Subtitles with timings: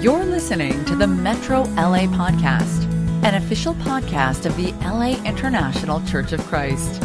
[0.00, 2.84] You're listening to the Metro LA Podcast,
[3.24, 7.00] an official podcast of the LA International Church of Christ.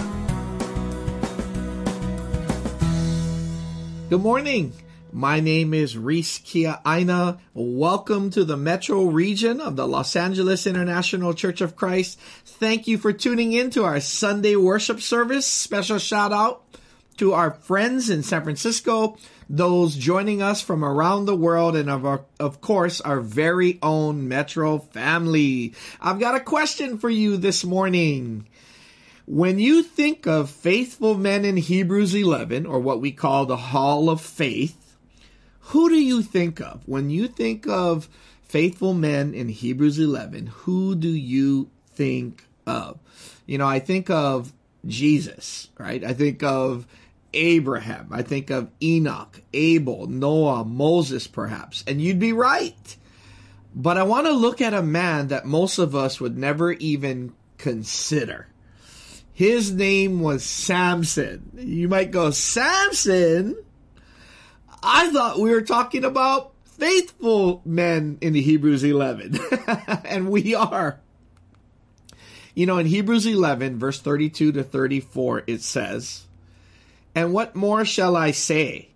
[4.09, 4.73] Good morning.
[5.13, 7.39] My name is Reese Kia Aina.
[7.53, 12.19] Welcome to the metro region of the Los Angeles International Church of Christ.
[12.45, 15.47] Thank you for tuning in to our Sunday worship service.
[15.47, 16.63] Special shout out
[17.17, 19.17] to our friends in San Francisco,
[19.51, 24.29] those joining us from around the world, and of, our, of course, our very own
[24.29, 25.73] Metro family.
[25.99, 28.47] I've got a question for you this morning.
[29.25, 34.09] When you think of faithful men in Hebrews 11, or what we call the Hall
[34.09, 34.95] of Faith,
[35.59, 36.87] who do you think of?
[36.87, 38.07] When you think of
[38.43, 42.99] faithful men in Hebrews 11, who do you think of?
[43.45, 44.53] You know, I think of
[44.87, 46.03] Jesus, right?
[46.05, 46.87] I think of
[47.33, 48.09] Abraham.
[48.11, 51.83] I think of Enoch, Abel, Noah, Moses, perhaps.
[51.87, 52.97] And you'd be right.
[53.73, 57.33] But I want to look at a man that most of us would never even
[57.57, 58.47] consider.
[59.33, 61.51] His name was Samson.
[61.57, 63.55] You might go, Samson?
[64.83, 69.39] I thought we were talking about faithful men in the Hebrews 11.
[70.05, 70.99] and we are.
[72.53, 76.27] You know, in Hebrews 11, verse 32 to 34, it says,
[77.13, 78.89] And what more shall I say?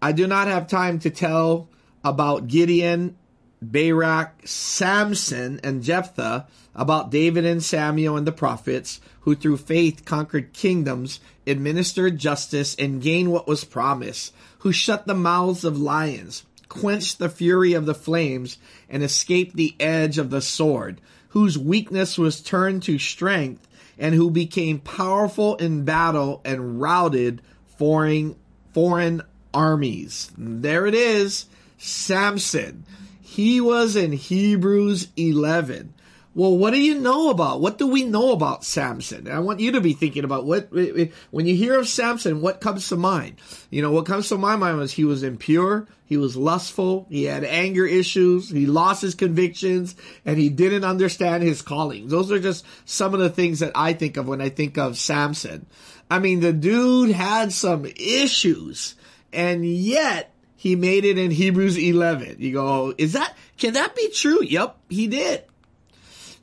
[0.00, 1.68] I do not have time to tell
[2.02, 3.16] about Gideon,
[3.62, 10.52] Barak, Samson, and Jephthah, about David and Samuel and the prophets, who through faith conquered
[10.52, 17.18] kingdoms, administered justice, and gained what was promised, who shut the mouths of lions, quenched
[17.18, 18.58] the fury of the flames,
[18.88, 23.66] and escaped the edge of the sword, whose weakness was turned to strength,
[23.98, 27.40] and who became powerful in battle and routed
[27.78, 28.36] foreign,
[28.72, 30.30] foreign armies.
[30.36, 31.46] There it is,
[31.78, 32.84] Samson.
[33.22, 35.93] He was in Hebrews 11.
[36.36, 37.60] Well, what do you know about?
[37.60, 39.30] What do we know about Samson?
[39.30, 42.40] I want you to be thinking about what, eh, eh, when you hear of Samson,
[42.40, 43.36] what comes to mind?
[43.70, 47.24] You know, what comes to my mind was he was impure, he was lustful, he
[47.24, 49.94] had anger issues, he lost his convictions,
[50.24, 52.08] and he didn't understand his calling.
[52.08, 54.98] Those are just some of the things that I think of when I think of
[54.98, 55.66] Samson.
[56.10, 58.96] I mean, the dude had some issues,
[59.32, 62.36] and yet he made it in Hebrews 11.
[62.40, 64.42] You go, oh, is that, can that be true?
[64.42, 65.44] Yep, he did.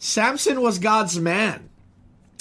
[0.03, 1.69] Samson was God's man,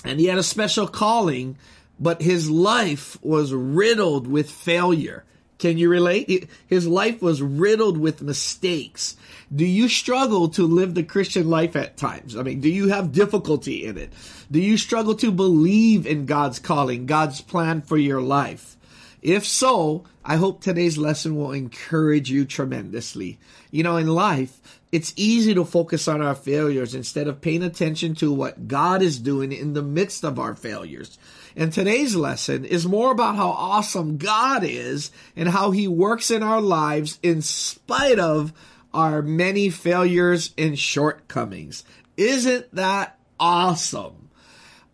[0.03, 1.59] and he had a special calling,
[1.99, 5.27] but his life was riddled with failure.
[5.59, 6.49] Can you relate?
[6.67, 9.15] His life was riddled with mistakes.
[9.55, 12.35] Do you struggle to live the Christian life at times?
[12.35, 14.11] I mean, do you have difficulty in it?
[14.51, 18.79] Do you struggle to believe in God's calling, God's plan for your life?
[19.21, 23.39] If so, I hope today's lesson will encourage you tremendously.
[23.71, 28.15] You know, in life, it's easy to focus on our failures instead of paying attention
[28.17, 31.19] to what God is doing in the midst of our failures.
[31.55, 36.43] And today's lesson is more about how awesome God is and how he works in
[36.43, 38.53] our lives in spite of
[38.93, 41.85] our many failures and shortcomings.
[42.17, 44.31] Isn't that awesome?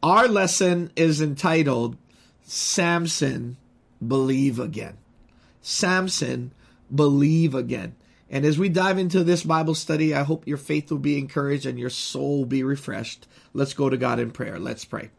[0.02, 1.96] Our lesson is entitled
[2.42, 3.56] Samson
[4.06, 4.98] Believe Again.
[5.62, 6.52] Samson
[6.94, 7.96] Believe Again.
[8.28, 11.64] And as we dive into this Bible study, I hope your faith will be encouraged
[11.64, 13.28] and your soul be refreshed.
[13.52, 14.58] Let's go to God in prayer.
[14.58, 15.10] Let's pray.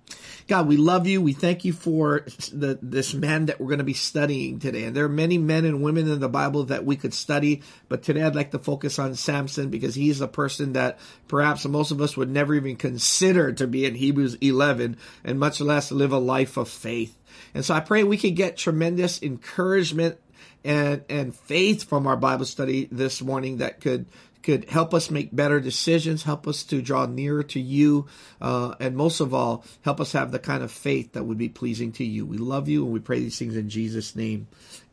[0.48, 1.22] God, we love you.
[1.22, 4.84] We thank you for the, this man that we're going to be studying today.
[4.84, 8.04] And there are many men and women in the Bible that we could study, but
[8.04, 12.02] today I'd like to focus on Samson because he's a person that perhaps most of
[12.02, 16.20] us would never even consider to be in Hebrews 11 and much less live a
[16.20, 17.18] life of faith.
[17.54, 20.20] And so I pray we can get tremendous encouragement
[20.68, 24.06] and and faith from our Bible study this morning that could
[24.44, 28.06] could help us make better decisions, help us to draw nearer to you,
[28.40, 31.50] uh, and most of all, help us have the kind of faith that would be
[31.50, 32.26] pleasing to you.
[32.26, 34.48] We love you, and we pray these things in Jesus' name.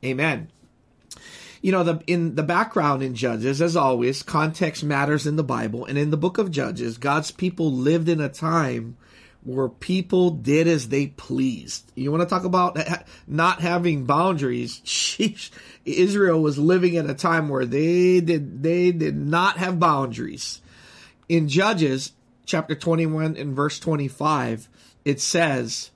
[0.04, 0.48] Amen.
[1.60, 5.84] You know, the, in the background in Judges, as always, context matters in the Bible,
[5.84, 8.96] and in the book of Judges, God's people lived in a time
[9.44, 11.92] where people did as they pleased.
[11.94, 12.78] You want to talk about
[13.26, 14.80] not having boundaries?
[14.84, 15.50] Sheesh.
[15.84, 20.62] Israel was living at a time where they did they did not have boundaries.
[21.28, 22.12] In Judges
[22.46, 24.68] chapter 21 and verse 25,
[25.04, 25.90] it says,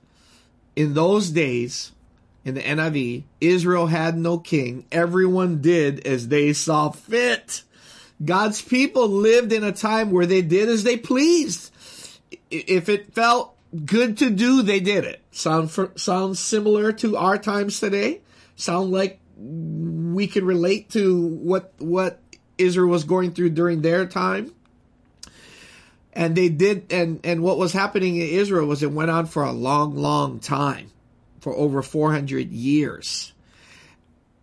[0.75, 1.91] "In those days,
[2.45, 4.85] in the NIV, Israel had no king.
[4.91, 7.63] Everyone did as they saw fit."
[8.23, 11.68] God's people lived in a time where they did as they pleased
[12.51, 13.55] if it felt
[13.85, 15.21] good to do, they did it.
[15.31, 18.21] Sound for, sounds similar to our times today.
[18.55, 22.19] Sound like we can relate to what what
[22.57, 24.53] Israel was going through during their time.
[26.13, 29.43] And they did, and, and what was happening in Israel was it went on for
[29.43, 30.91] a long, long time,
[31.39, 33.31] for over 400 years.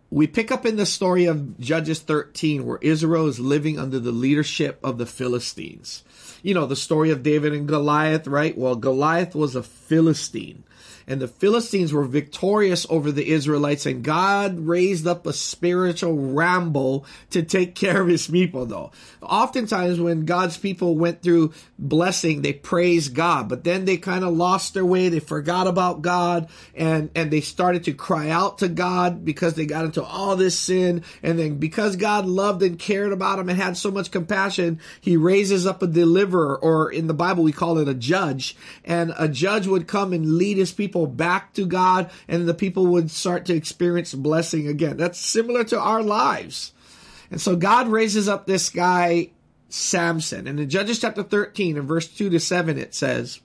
[0.09, 4.13] We pick up in the story of Judges 13 where Israel is living under the
[4.13, 6.03] leadership of the Philistines.
[6.43, 8.57] You know, the story of David and Goliath, right?
[8.57, 10.63] Well, Goliath was a Philistine
[11.07, 17.05] and the Philistines were victorious over the Israelites, and God raised up a spiritual Rambo
[17.29, 18.91] to take care of his people, though.
[19.21, 24.35] Oftentimes, when God's people went through blessing, they praised God, but then they kind of
[24.35, 25.07] lost their way.
[25.07, 29.65] They forgot about God, and, and they started to cry out to God because they
[29.65, 31.03] got into all this sin.
[31.23, 35.15] And then because God loved and cared about them and had so much compassion, he
[35.15, 38.57] raises up a deliverer, or in the Bible, we call it a judge.
[38.83, 42.53] And a judge would come and lead his people people back to God and the
[42.53, 44.97] people would start to experience blessing again.
[44.97, 46.73] That's similar to our lives.
[47.29, 49.29] And so God raises up this guy,
[49.69, 50.47] Samson.
[50.47, 53.41] And in Judges chapter 13 and verse 2 to 7, it says,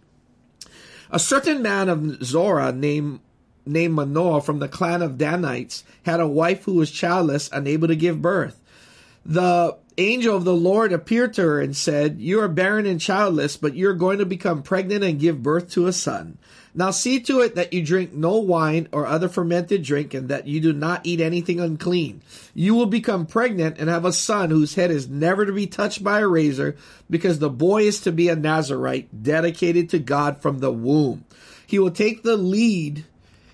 [1.11, 3.21] A certain man of Zorah named
[3.65, 7.95] named Manoah from the clan of Danites had a wife who was childless, unable to
[7.95, 8.61] give birth.
[9.25, 13.57] The angel of the Lord appeared to her and said, You are barren and childless,
[13.57, 16.39] but you're going to become pregnant and give birth to a son.
[16.75, 20.47] Now see to it that you drink no wine or other fermented drink, and that
[20.47, 22.23] you do not eat anything unclean.
[22.55, 26.03] You will become pregnant and have a son whose head is never to be touched
[26.03, 26.77] by a razor,
[27.11, 31.25] because the boy is to be a Nazarite, dedicated to God from the womb.
[31.67, 33.05] He will take the lead.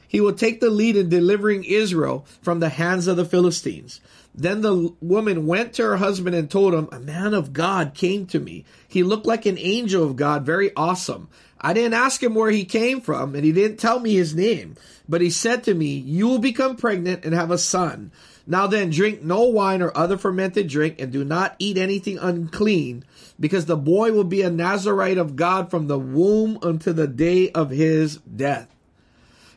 [0.06, 4.00] He will take the lead in delivering Israel from the hands of the Philistines.
[4.38, 8.24] Then the woman went to her husband and told him, A man of God came
[8.26, 8.64] to me.
[8.86, 11.28] He looked like an angel of God, very awesome.
[11.60, 14.76] I didn't ask him where he came from, and he didn't tell me his name.
[15.08, 18.12] But he said to me, You will become pregnant and have a son.
[18.46, 23.04] Now then, drink no wine or other fermented drink, and do not eat anything unclean,
[23.40, 27.50] because the boy will be a Nazarite of God from the womb until the day
[27.50, 28.68] of his death.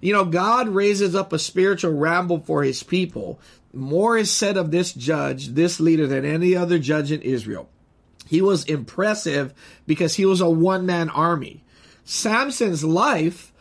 [0.01, 3.39] You know, God raises up a spiritual Rambo for his people.
[3.71, 7.69] More is said of this judge, this leader, than any other judge in Israel.
[8.27, 9.53] He was impressive
[9.85, 11.63] because he was a one man army.
[12.03, 13.53] Samson's life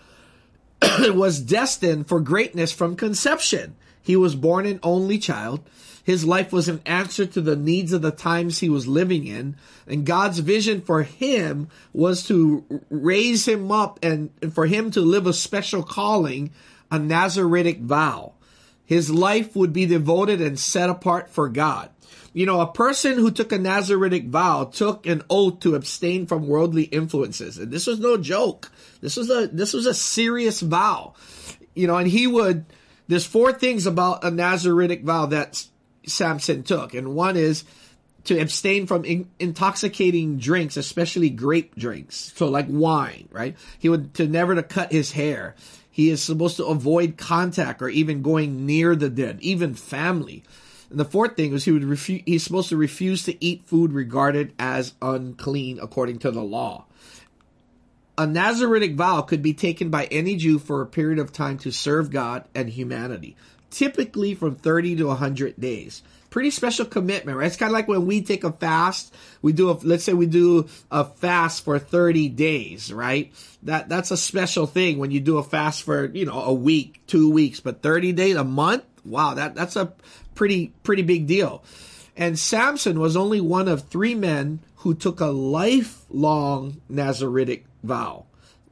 [0.83, 3.77] was destined for greatness from conception.
[4.03, 5.61] He was born an only child.
[6.11, 9.55] His life was an answer to the needs of the times he was living in.
[9.87, 15.29] And God's vision for him was to raise him up and, for him to live
[15.29, 16.51] a special calling,
[16.91, 18.33] a Nazaritic vow.
[18.85, 21.91] His life would be devoted and set apart for God.
[22.33, 26.49] You know, a person who took a Nazaritic vow took an oath to abstain from
[26.49, 27.57] worldly influences.
[27.57, 28.73] And this was no joke.
[29.01, 31.15] This was a, this was a serious vow.
[31.77, 32.65] You know, and he would,
[33.07, 35.65] there's four things about a Nazaritic vow that
[36.11, 36.95] Samson took.
[36.95, 37.65] And one is
[38.25, 42.33] to abstain from in, intoxicating drinks, especially grape drinks.
[42.37, 43.57] So like wine, right?
[43.79, 45.55] He would, to never to cut his hair.
[45.91, 50.45] He is supposed to avoid contact or even going near the dead, even family.
[50.91, 53.93] And the fourth thing was he would refuse, he's supposed to refuse to eat food
[53.93, 56.87] regarded as unclean according to the law.
[58.19, 61.71] A Nazaritic vow could be taken by any Jew for a period of time to
[61.71, 63.35] serve God and humanity,
[63.71, 66.03] typically from 30 to 100 days.
[66.29, 67.47] Pretty special commitment, right?
[67.47, 70.27] It's kind of like when we take a fast, we do a, let's say we
[70.27, 73.33] do a fast for 30 days, right?
[73.65, 77.03] That, that's a special thing when you do a fast for, you know, a week,
[77.07, 79.93] two weeks, but 30 days, a month, wow, that, that's a
[80.35, 81.65] pretty pretty big deal.
[82.17, 88.27] And Samson was only one of three men who took a lifelong Nazaritic vow.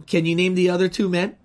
[0.06, 1.36] Can you name the other two men?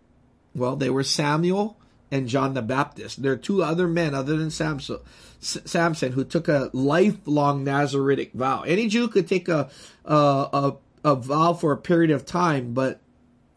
[0.55, 1.77] Well, they were Samuel
[2.13, 3.23] and John the Baptist.
[3.23, 4.99] There are two other men other than Samson,
[5.39, 8.61] Samson who took a lifelong Nazaritic vow.
[8.61, 9.71] Any Jew could take a,
[10.05, 13.01] a, a, a vow for a period of time, but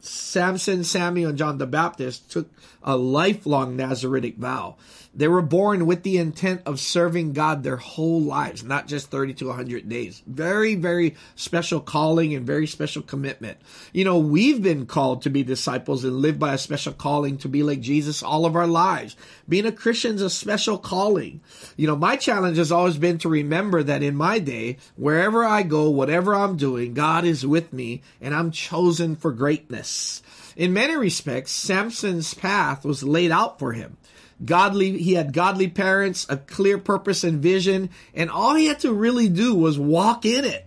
[0.00, 2.48] Samson, Samuel, and John the Baptist took
[2.82, 4.76] a lifelong Nazaritic vow.
[5.16, 9.32] They were born with the intent of serving God their whole lives, not just 30
[9.34, 10.22] to 100 days.
[10.26, 13.56] Very, very special calling and very special commitment.
[13.94, 17.48] You know, we've been called to be disciples and live by a special calling to
[17.48, 19.16] be like Jesus all of our lives.
[19.48, 21.40] Being a Christian is a special calling.
[21.78, 25.62] You know, my challenge has always been to remember that in my day, wherever I
[25.62, 30.22] go, whatever I'm doing, God is with me and I'm chosen for greatness.
[30.56, 33.96] In many respects, Samson's path was laid out for him
[34.44, 38.92] godly he had godly parents a clear purpose and vision and all he had to
[38.92, 40.66] really do was walk in it.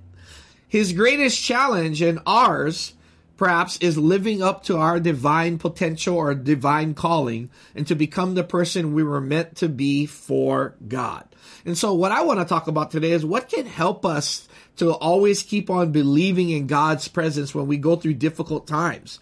[0.67, 2.93] His greatest challenge and ours
[3.38, 8.43] perhaps is living up to our divine potential or divine calling and to become the
[8.43, 11.25] person we were meant to be for god.
[11.65, 14.91] And so what I want to talk about today is what can help us to
[14.91, 19.19] always keep on believing in God's presence when we go through difficult times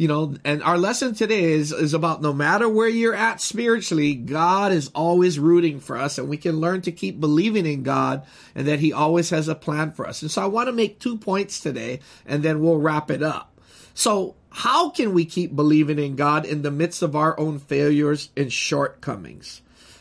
[0.00, 4.14] you know, and our lesson today is, is about no matter where you're at spiritually,
[4.14, 8.24] God is always rooting for us and we can learn to keep believing in God
[8.54, 10.22] and that he always has a plan for us.
[10.22, 13.60] And so I want to make two points today and then we'll wrap it up.
[13.92, 18.30] So how can we keep believing in God in the midst of our own failures
[18.38, 19.60] and shortcomings?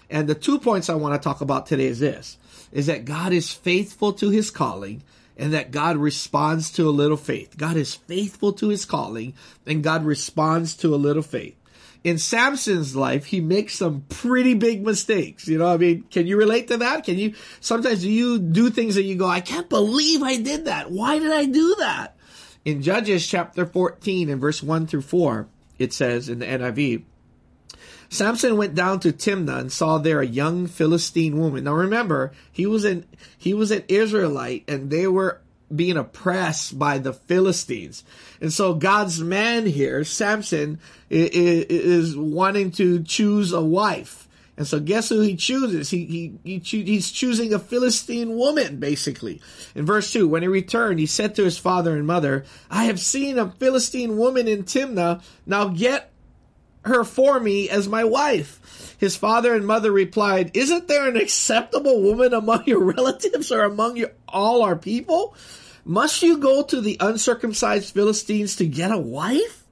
[0.10, 2.38] And the two points I want to talk about today is this,
[2.72, 5.03] is that God is faithful to his calling
[5.39, 7.58] and that God responds to a little faith.
[7.58, 9.34] God is faithful to his calling
[9.65, 11.55] and God responds to a little faith.
[12.03, 15.48] In Samson's life, he makes some pretty big mistakes.
[15.48, 17.05] You know, I mean, can you relate to that?
[17.05, 20.91] Can you, sometimes you do things that you go, I can't believe I did that.
[20.91, 22.15] Why did I do that?
[22.65, 27.03] In Judges chapter 14 and verse 1 through 4, it says in the NIV,
[28.10, 31.63] Samson went down to Timnah and saw there a young Philistine woman.
[31.63, 33.06] Now remember, he was an
[33.38, 35.42] he was an Israelite and they were
[35.74, 38.04] being oppressed by the Philistines.
[38.42, 44.28] And so God's man here, Samson, is wanting to choose a wife.
[44.58, 45.89] And so guess who he chooses?
[45.89, 46.06] He,
[46.44, 49.42] he, he he's choosing a Philistine woman, basically.
[49.74, 53.00] In verse 2, when he returned, he said to his father and mother, I have
[53.00, 55.22] seen a Philistine woman in Timnah.
[55.46, 56.12] Now get
[56.86, 58.96] her for me as my wife.
[59.00, 63.98] His father and mother replied, Isn't there an acceptable woman among your relatives or among
[63.98, 65.34] your, all our people?
[65.86, 69.66] Must you go to the uncircumcised Philistines to get a wife?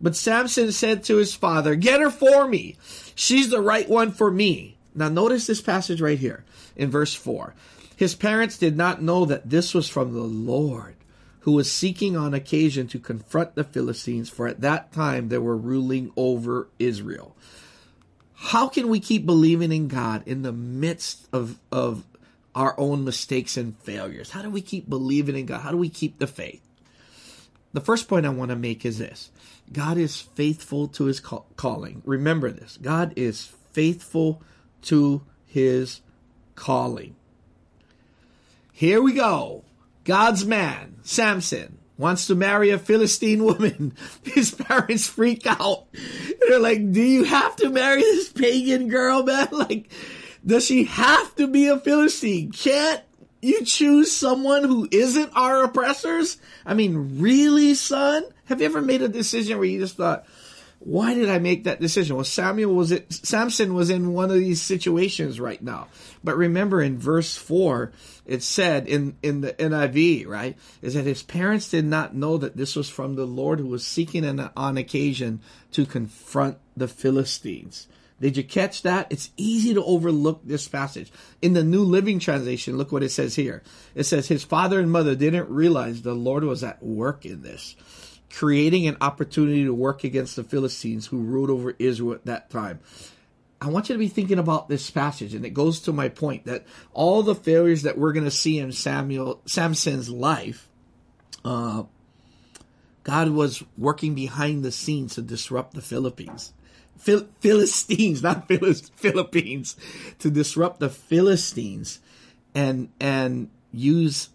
[0.00, 2.76] But Samson said to his father, Get her for me.
[3.14, 4.76] She's the right one for me.
[4.94, 6.44] Now notice this passage right here
[6.76, 7.54] in verse 4.
[7.96, 10.95] His parents did not know that this was from the Lord
[11.46, 15.56] who was seeking on occasion to confront the Philistines, for at that time they were
[15.56, 17.36] ruling over Israel.
[18.34, 22.04] How can we keep believing in God in the midst of, of
[22.52, 24.32] our own mistakes and failures?
[24.32, 25.60] How do we keep believing in God?
[25.60, 26.62] How do we keep the faith?
[27.72, 29.30] The first point I want to make is this
[29.72, 32.02] God is faithful to his calling.
[32.04, 34.42] Remember this God is faithful
[34.82, 36.00] to his
[36.56, 37.14] calling.
[38.72, 39.62] Here we go.
[40.06, 43.94] God's man, Samson, wants to marry a Philistine woman.
[44.22, 45.86] His parents freak out.
[46.48, 49.48] They're like, do you have to marry this pagan girl, man?
[49.52, 49.90] Like,
[50.44, 52.52] does she have to be a Philistine?
[52.52, 53.02] Can't
[53.42, 56.38] you choose someone who isn't our oppressors?
[56.64, 58.24] I mean, really, son?
[58.44, 60.24] Have you ever made a decision where you just thought,
[60.78, 62.14] why did I make that decision?
[62.14, 65.88] Well, Samuel was it, Samson was in one of these situations right now.
[66.22, 67.90] But remember in verse four,
[68.26, 72.56] it said in, in the NIV, right, is that his parents did not know that
[72.56, 75.40] this was from the Lord who was seeking an, on occasion
[75.72, 77.86] to confront the Philistines.
[78.20, 79.06] Did you catch that?
[79.10, 81.12] It's easy to overlook this passage.
[81.42, 83.62] In the New Living Translation, look what it says here.
[83.94, 87.76] It says, His father and mother didn't realize the Lord was at work in this
[88.28, 92.80] creating an opportunity to work against the Philistines who ruled over Israel at that time.
[93.60, 96.44] I want you to be thinking about this passage, and it goes to my point
[96.44, 100.68] that all the failures that we're going to see in Samuel Samson's life,
[101.44, 101.84] uh,
[103.02, 106.52] God was working behind the scenes to disrupt the Philippines.
[106.98, 109.76] Phil- Philistines, not Phil- Philippines,
[110.18, 112.00] to disrupt the Philistines
[112.54, 114.30] and and use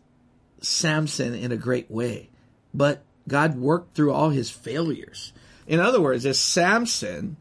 [0.62, 2.30] Samson in a great way.
[2.74, 5.34] But God worked through all his failures.
[5.68, 7.38] In other words, as Samson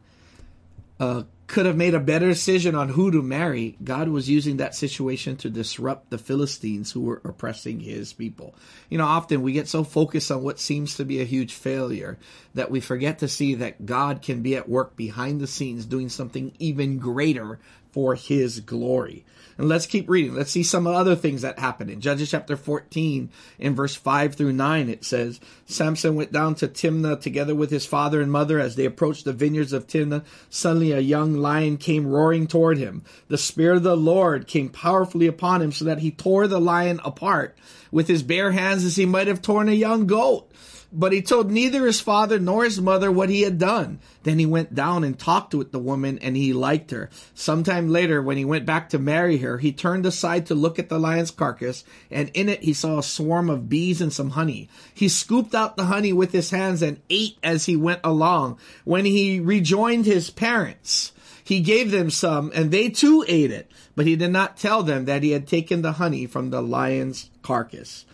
[0.99, 4.73] uh, could have made a better decision on who to marry, God was using that
[4.73, 8.55] situation to disrupt the Philistines who were oppressing his people.
[8.89, 12.17] You know, often we get so focused on what seems to be a huge failure
[12.53, 16.07] that we forget to see that God can be at work behind the scenes doing
[16.07, 17.59] something even greater
[17.91, 19.25] for his glory.
[19.57, 20.33] And let's keep reading.
[20.33, 21.89] Let's see some other things that happen.
[21.89, 23.29] In Judges chapter 14,
[23.59, 27.85] in verse 5 through 9, it says, Samson went down to Timnah together with his
[27.85, 28.59] father and mother.
[28.59, 33.03] As they approached the vineyards of Timnah, suddenly a young lion came roaring toward him.
[33.27, 36.99] The Spirit of the Lord came powerfully upon him so that he tore the lion
[37.03, 37.55] apart
[37.91, 40.51] with his bare hands as he might have torn a young goat.
[40.93, 43.99] But he told neither his father nor his mother what he had done.
[44.23, 47.09] Then he went down and talked with the woman and he liked her.
[47.33, 50.89] Sometime later, when he went back to marry her, he turned aside to look at
[50.89, 54.67] the lion's carcass and in it he saw a swarm of bees and some honey.
[54.93, 58.59] He scooped out the honey with his hands and ate as he went along.
[58.83, 64.07] When he rejoined his parents, he gave them some and they too ate it, but
[64.07, 68.05] he did not tell them that he had taken the honey from the lion's carcass.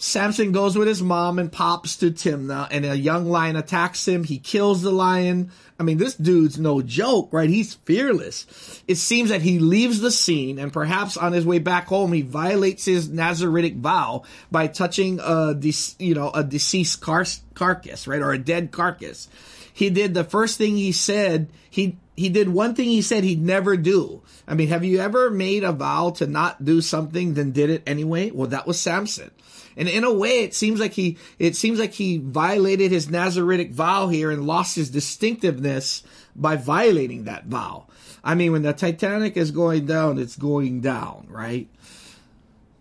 [0.00, 4.22] Samson goes with his mom and pops to Timnah, and a young lion attacks him.
[4.22, 5.50] He kills the lion.
[5.78, 7.50] I mean, this dude's no joke, right?
[7.50, 8.82] He's fearless.
[8.86, 12.22] It seems that he leaves the scene, and perhaps on his way back home, he
[12.22, 15.58] violates his Nazaritic vow by touching a,
[15.98, 19.28] you know, a deceased car- carcass, right, or a dead carcass.
[19.72, 21.50] He did the first thing he said.
[21.70, 24.22] He he did one thing he said he'd never do.
[24.46, 27.84] I mean, have you ever made a vow to not do something, then did it
[27.86, 28.32] anyway?
[28.32, 29.30] Well, that was Samson.
[29.78, 33.70] And in a way, it seems like he, it seems like he violated his Nazaritic
[33.70, 36.02] vow here and lost his distinctiveness
[36.34, 37.86] by violating that vow.
[38.22, 41.68] I mean, when the Titanic is going down, it's going down, right?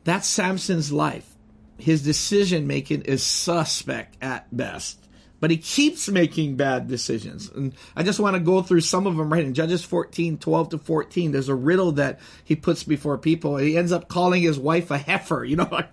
[0.04, 1.36] That's Samson's life.
[1.78, 5.07] His decision making is suspect at best
[5.40, 7.50] but he keeps making bad decisions.
[7.50, 10.70] And I just want to go through some of them right in Judges 14, 12
[10.70, 11.32] to 14.
[11.32, 13.58] There's a riddle that he puts before people.
[13.58, 15.88] He ends up calling his wife a heifer, you know, a,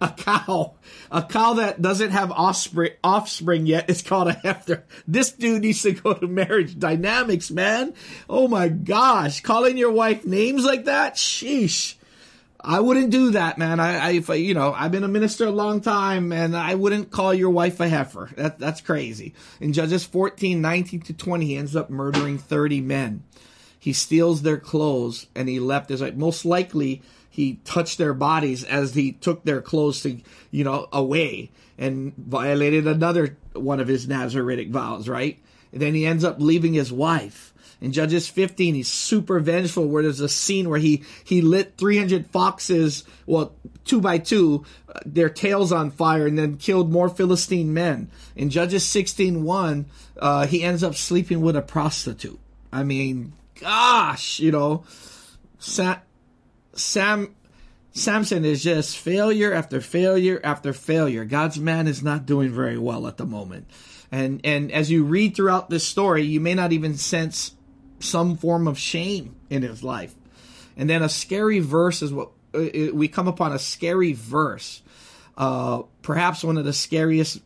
[0.00, 0.74] a cow.
[1.10, 4.84] A cow that doesn't have offspring, offspring yet is called a heifer.
[5.06, 7.94] This dude needs to go to marriage dynamics, man.
[8.28, 9.40] Oh my gosh.
[9.40, 11.14] Calling your wife names like that?
[11.14, 11.96] Sheesh.
[12.66, 13.78] I wouldn't do that, man.
[13.78, 17.10] I, I if, you know, I've been a minister a long time and I wouldn't
[17.10, 18.30] call your wife a heifer.
[18.36, 19.34] That, that's crazy.
[19.60, 23.22] In Judges 14, 19 to 20, he ends up murdering 30 men.
[23.78, 26.14] He steals their clothes and he left his wife.
[26.14, 31.50] Most likely, he touched their bodies as he took their clothes to, you know, away
[31.76, 35.38] and violated another one of his Nazaritic vows, right?
[35.72, 37.53] And then he ends up leaving his wife
[37.84, 42.26] in Judges 15, he's super vengeful where there's a scene where he, he lit 300
[42.28, 47.74] foxes, well, two by two, uh, their tails on fire and then killed more Philistine
[47.74, 48.10] men.
[48.36, 49.86] In Judges 16,
[50.18, 52.40] uh, he ends up sleeping with a prostitute.
[52.72, 54.84] I mean, gosh, you know,
[55.58, 55.98] Sam,
[56.72, 57.34] Sam,
[57.92, 61.26] Samson is just failure after failure after failure.
[61.26, 63.68] God's man is not doing very well at the moment.
[64.10, 67.52] And and as you read throughout this story, you may not even sense
[68.04, 70.14] some form of shame in his life.
[70.76, 74.82] And then a scary verse is what uh, we come upon a scary verse,
[75.36, 77.40] uh, perhaps one of the scariest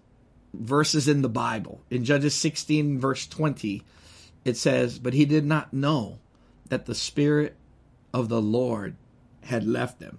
[0.53, 1.81] verses in the Bible.
[1.91, 3.83] In Judges 16, verse 20,
[4.45, 6.19] it says, But he did not know
[6.69, 7.57] that the Spirit
[8.13, 8.97] of the Lord
[9.45, 10.19] had left him.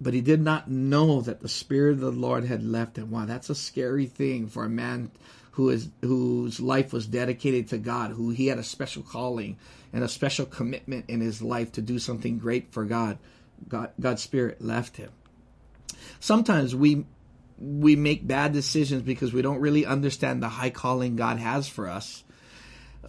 [0.00, 3.10] But he did not know that the Spirit of the Lord had left him.
[3.10, 5.10] Wow, that's a scary thing for a man
[5.52, 9.56] who is whose life was dedicated to God, who he had a special calling
[9.92, 13.18] and a special commitment in his life to do something great for God.
[13.68, 15.10] God God's spirit left him.
[16.20, 17.04] Sometimes we
[17.58, 21.88] we make bad decisions because we don't really understand the high calling God has for
[21.88, 22.22] us.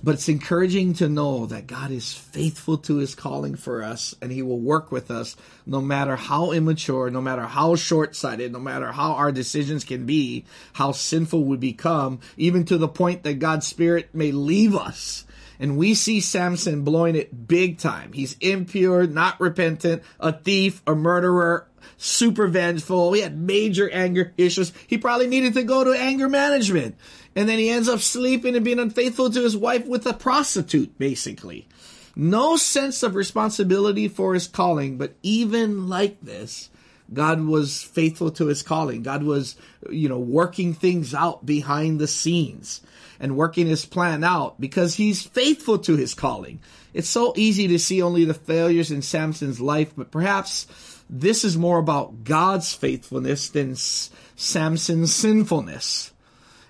[0.01, 4.31] But it's encouraging to know that God is faithful to his calling for us and
[4.31, 5.35] he will work with us
[5.65, 10.05] no matter how immature, no matter how short sighted, no matter how our decisions can
[10.05, 15.25] be, how sinful we become, even to the point that God's Spirit may leave us.
[15.59, 18.13] And we see Samson blowing it big time.
[18.13, 21.67] He's impure, not repentant, a thief, a murderer,
[21.97, 23.11] super vengeful.
[23.11, 24.71] He had major anger issues.
[24.87, 26.95] He probably needed to go to anger management
[27.35, 30.97] and then he ends up sleeping and being unfaithful to his wife with a prostitute,
[30.97, 31.67] basically.
[32.15, 36.69] No sense of responsibility for his calling, but even like this,
[37.13, 39.03] God was faithful to his calling.
[39.03, 39.55] God was,
[39.89, 42.81] you know, working things out behind the scenes
[43.19, 46.59] and working his plan out because he's faithful to his calling.
[46.93, 50.67] It's so easy to see only the failures in Samson's life, but perhaps
[51.09, 56.11] this is more about God's faithfulness than Samson's sinfulness.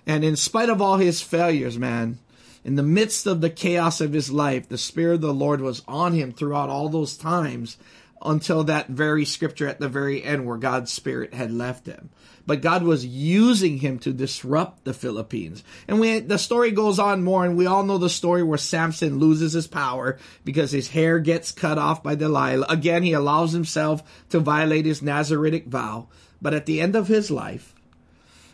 [0.06, 2.18] And in spite of all his failures, man,
[2.64, 5.82] in the midst of the chaos of his life, the Spirit of the Lord was
[5.88, 7.76] on him throughout all those times
[8.22, 12.10] until that very scripture at the very end where God's Spirit had left him.
[12.46, 15.62] But God was using him to disrupt the Philippines.
[15.86, 19.52] And the story goes on more, and we all know the story where Samson loses
[19.52, 22.66] his power because his hair gets cut off by Delilah.
[22.68, 26.08] Again, he allows himself to violate his Nazaritic vow.
[26.42, 27.74] But at the end of his life,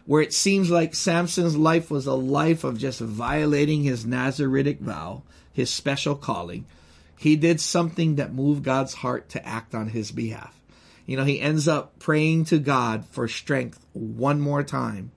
[0.05, 5.22] where it seems like Samson's life was a life of just violating his Nazaritic vow,
[5.52, 6.66] his special calling,
[7.18, 10.59] he did something that moved God's heart to act on his behalf.
[11.07, 15.12] You know, he ends up praying to God for strength one more time.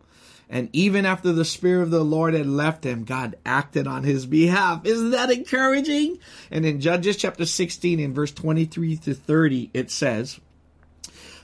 [0.52, 4.26] And even after the Spirit of the Lord had left him, God acted on his
[4.26, 4.84] behalf.
[4.84, 6.18] Isn't that encouraging?
[6.50, 10.40] And in Judges chapter 16, in verse 23 to 30, it says,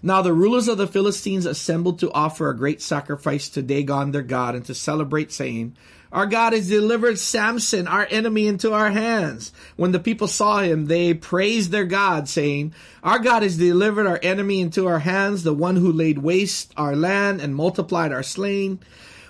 [0.02, 4.24] Now the rulers of the Philistines assembled to offer a great sacrifice to Dagon their
[4.24, 5.76] God and to celebrate, saying,
[6.16, 9.52] Our God has delivered Samson, our enemy, into our hands.
[9.76, 12.74] When the people saw him, they praised their God, saying,
[13.04, 16.96] Our God has delivered our enemy into our hands, the one who laid waste our
[16.96, 18.80] land and multiplied our slain.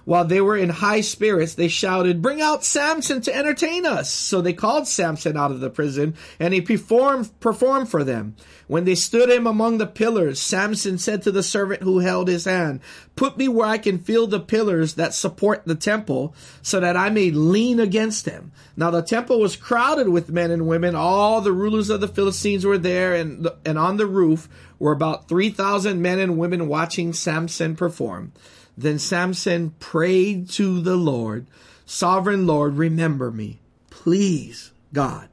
[0.05, 4.11] While they were in high spirits, they shouted, Bring out Samson to entertain us.
[4.11, 8.35] So they called Samson out of the prison, and he performed, performed for them.
[8.67, 12.45] When they stood him among the pillars, Samson said to the servant who held his
[12.45, 12.81] hand,
[13.15, 17.09] Put me where I can feel the pillars that support the temple, so that I
[17.09, 18.51] may lean against them.
[18.75, 20.95] Now the temple was crowded with men and women.
[20.95, 25.27] All the rulers of the Philistines were there, and, and on the roof were about
[25.27, 28.33] 3,000 men and women watching Samson perform.
[28.77, 31.47] Then Samson prayed to the Lord,
[31.85, 33.59] Sovereign Lord, remember me.
[33.89, 35.29] Please, God,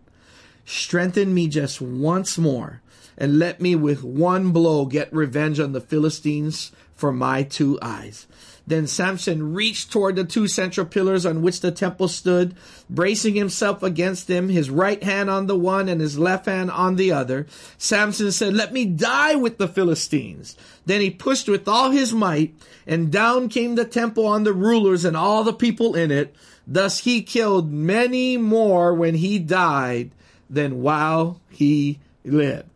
[0.64, 2.82] strengthen me just once more
[3.16, 8.26] and let me with one blow get revenge on the Philistines for my two eyes.
[8.66, 12.54] Then Samson reached toward the two central pillars on which the temple stood,
[12.88, 16.96] bracing himself against them, his right hand on the one and his left hand on
[16.96, 17.46] the other.
[17.76, 20.56] Samson said, Let me die with the Philistines.
[20.86, 22.54] Then he pushed with all his might,
[22.86, 26.34] and down came the temple on the rulers and all the people in it.
[26.66, 30.12] Thus he killed many more when he died
[30.48, 32.68] than while he lived.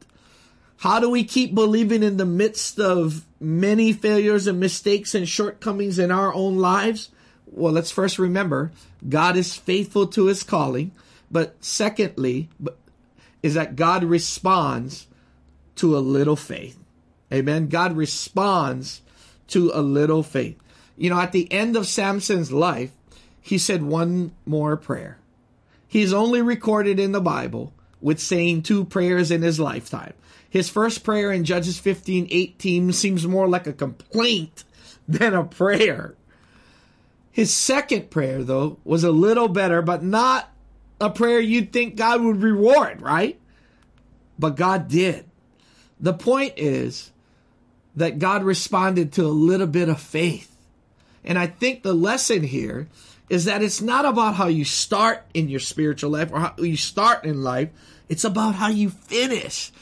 [0.79, 5.99] How do we keep believing in the midst of many failures and mistakes and shortcomings
[5.99, 7.11] in our own lives?
[7.47, 8.73] Well, let's first remember
[9.09, 10.93] God is faithful to his calling.
[11.31, 12.49] But secondly,
[13.43, 15.07] is that God responds
[15.77, 16.79] to a little faith.
[17.33, 17.69] Amen.
[17.69, 19.03] God responds
[19.49, 20.59] to a little faith.
[20.97, 22.91] You know, at the end of Samson's life,
[23.41, 25.19] he said one more prayer.
[25.87, 30.15] He's only recorded in the Bible with saying two prayers in his lifetime.
[30.49, 34.65] His first prayer in Judges 15 18 seems more like a complaint
[35.09, 36.15] than a prayer.
[37.31, 40.51] His second prayer, though, was a little better, but not
[41.01, 43.39] a prayer you'd think God would reward, right?
[44.39, 45.27] But God did.
[46.01, 47.11] The point is
[47.95, 50.55] that God responded to a little bit of faith.
[51.25, 52.89] And I think the lesson here
[53.29, 56.77] is that it's not about how you start in your spiritual life or how you
[56.77, 57.71] start in life.
[58.09, 59.73] It's about how you finish.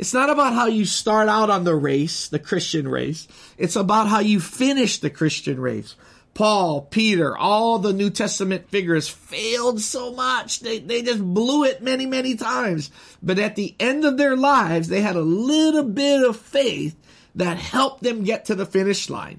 [0.00, 3.28] It's not about how you start out on the race, the Christian race.
[3.58, 5.94] It's about how you finish the Christian race.
[6.32, 10.60] Paul, Peter, all the New Testament figures failed so much.
[10.60, 12.90] They, they just blew it many, many times.
[13.22, 16.96] But at the end of their lives, they had a little bit of faith
[17.34, 19.38] that helped them get to the finish line.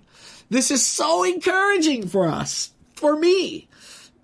[0.52, 3.68] This is so encouraging for us, for me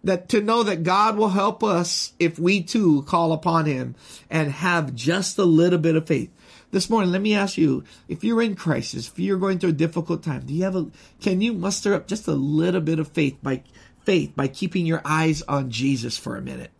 [0.07, 3.95] that to know that God will help us if we too call upon him
[4.29, 6.31] and have just a little bit of faith.
[6.71, 9.73] This morning, let me ask you, if you're in crisis, if you're going through a
[9.73, 10.87] difficult time, do you have a,
[11.21, 13.63] can you muster up just a little bit of faith by,
[14.03, 16.71] faith by keeping your eyes on Jesus for a minute?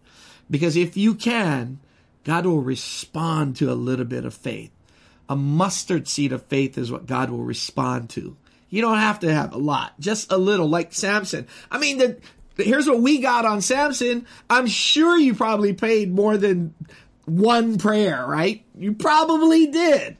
[0.50, 1.80] Because if you can,
[2.24, 4.72] God will respond to a little bit of faith.
[5.30, 8.36] A mustard seed of faith is what God will respond to.
[8.70, 11.48] You don't have to have a lot, just a little, like Samson.
[11.72, 12.18] I mean, the,
[12.66, 14.26] here's what we got on Samson.
[14.50, 16.74] I'm sure you probably paid more than
[17.26, 18.64] one prayer, right?
[18.78, 20.18] You probably did.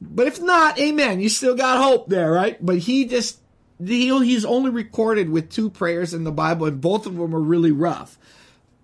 [0.00, 1.20] But if not, amen.
[1.20, 2.64] You still got hope there, right?
[2.64, 3.38] But he just,
[3.82, 7.40] he, he's only recorded with two prayers in the Bible, and both of them are
[7.40, 8.18] really rough.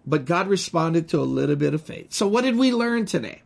[0.07, 2.13] But God responded to a little bit of faith.
[2.13, 3.43] So, what did we learn today?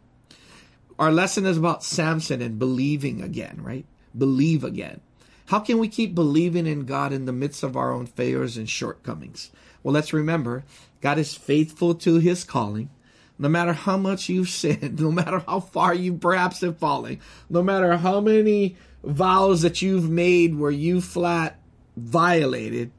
[0.99, 3.85] Our lesson is about Samson and believing again, right?
[4.17, 5.01] Believe again.
[5.47, 8.69] How can we keep believing in God in the midst of our own failures and
[8.69, 9.51] shortcomings?
[9.83, 10.65] Well, let's remember
[11.01, 12.91] God is faithful to his calling.
[13.39, 17.63] No matter how much you've sinned, no matter how far you perhaps have fallen, no
[17.63, 21.59] matter how many vows that you've made where you flat
[21.97, 22.91] violated,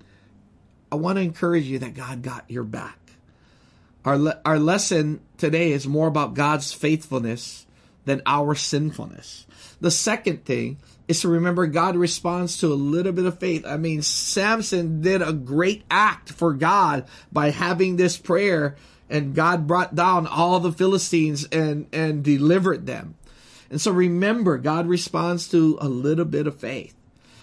[0.90, 2.98] I want to encourage you that God got your back.
[4.06, 7.66] Our, le- our lesson today is more about God's faithfulness
[8.06, 9.46] than our sinfulness.
[9.82, 13.66] The second thing is to remember God responds to a little bit of faith.
[13.66, 18.76] I mean, Samson did a great act for God by having this prayer
[19.10, 23.16] and God brought down all the Philistines and, and delivered them.
[23.70, 26.94] And so remember, God responds to a little bit of faith.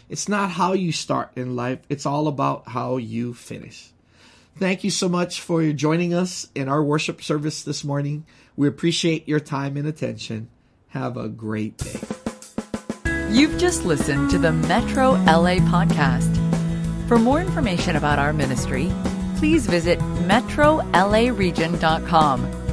[0.09, 1.81] It's not how you start in life.
[1.88, 3.90] It's all about how you finish.
[4.57, 8.24] Thank you so much for joining us in our worship service this morning.
[8.57, 10.48] We appreciate your time and attention.
[10.88, 12.24] Have a great day.
[13.35, 16.33] You've just listened to the Metro LA podcast.
[17.09, 18.92] For more information about our ministry,
[19.38, 22.63] please visit metrolaregion.com